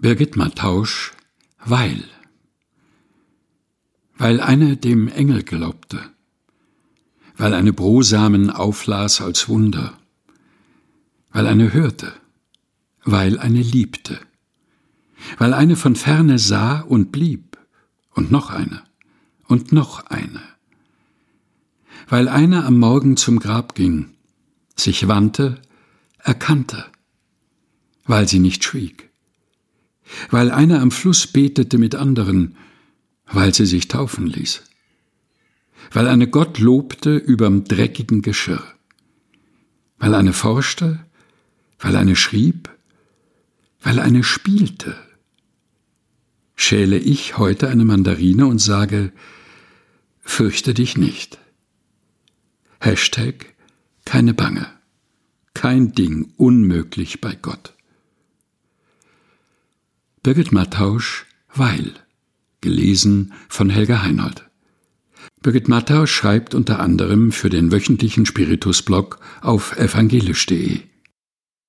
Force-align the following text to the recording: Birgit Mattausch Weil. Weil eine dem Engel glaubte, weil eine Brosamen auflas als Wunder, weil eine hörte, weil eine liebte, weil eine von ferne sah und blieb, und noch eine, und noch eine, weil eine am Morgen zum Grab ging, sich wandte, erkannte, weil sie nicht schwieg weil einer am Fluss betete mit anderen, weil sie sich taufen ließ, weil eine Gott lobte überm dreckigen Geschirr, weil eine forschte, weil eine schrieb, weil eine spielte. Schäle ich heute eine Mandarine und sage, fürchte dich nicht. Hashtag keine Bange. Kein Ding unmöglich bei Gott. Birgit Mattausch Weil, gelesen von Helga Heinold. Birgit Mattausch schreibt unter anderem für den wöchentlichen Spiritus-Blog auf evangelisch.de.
Birgit 0.00 0.36
Mattausch 0.36 1.12
Weil. 1.64 2.04
Weil 4.16 4.40
eine 4.40 4.76
dem 4.76 5.08
Engel 5.08 5.42
glaubte, 5.42 6.00
weil 7.36 7.52
eine 7.52 7.72
Brosamen 7.72 8.50
auflas 8.50 9.20
als 9.20 9.48
Wunder, 9.48 9.98
weil 11.32 11.48
eine 11.48 11.72
hörte, 11.72 12.12
weil 13.04 13.40
eine 13.40 13.60
liebte, 13.60 14.20
weil 15.36 15.52
eine 15.52 15.74
von 15.74 15.96
ferne 15.96 16.38
sah 16.38 16.78
und 16.78 17.10
blieb, 17.10 17.58
und 18.14 18.30
noch 18.30 18.50
eine, 18.50 18.84
und 19.48 19.72
noch 19.72 20.06
eine, 20.06 20.42
weil 22.08 22.28
eine 22.28 22.64
am 22.64 22.78
Morgen 22.78 23.16
zum 23.16 23.40
Grab 23.40 23.74
ging, 23.74 24.14
sich 24.76 25.08
wandte, 25.08 25.60
erkannte, 26.18 26.86
weil 28.04 28.28
sie 28.28 28.38
nicht 28.38 28.62
schwieg 28.62 29.07
weil 30.30 30.50
einer 30.50 30.80
am 30.80 30.90
Fluss 30.90 31.26
betete 31.26 31.78
mit 31.78 31.94
anderen, 31.94 32.56
weil 33.26 33.54
sie 33.54 33.66
sich 33.66 33.88
taufen 33.88 34.26
ließ, 34.26 34.62
weil 35.92 36.08
eine 36.08 36.28
Gott 36.28 36.58
lobte 36.58 37.16
überm 37.16 37.64
dreckigen 37.64 38.22
Geschirr, 38.22 38.62
weil 39.98 40.14
eine 40.14 40.32
forschte, 40.32 41.00
weil 41.78 41.96
eine 41.96 42.16
schrieb, 42.16 42.70
weil 43.82 44.00
eine 44.00 44.24
spielte. 44.24 44.96
Schäle 46.56 46.98
ich 46.98 47.38
heute 47.38 47.68
eine 47.68 47.84
Mandarine 47.84 48.46
und 48.46 48.58
sage, 48.58 49.12
fürchte 50.20 50.74
dich 50.74 50.96
nicht. 50.96 51.38
Hashtag 52.80 53.54
keine 54.04 54.34
Bange. 54.34 54.66
Kein 55.54 55.92
Ding 55.92 56.32
unmöglich 56.36 57.20
bei 57.20 57.34
Gott. 57.34 57.74
Birgit 60.28 60.52
Mattausch 60.52 61.24
Weil, 61.54 61.90
gelesen 62.60 63.32
von 63.48 63.70
Helga 63.70 64.02
Heinold. 64.02 64.46
Birgit 65.40 65.68
Mattausch 65.68 66.12
schreibt 66.12 66.54
unter 66.54 66.80
anderem 66.80 67.32
für 67.32 67.48
den 67.48 67.72
wöchentlichen 67.72 68.26
Spiritus-Blog 68.26 69.20
auf 69.40 69.74
evangelisch.de. 69.78 70.80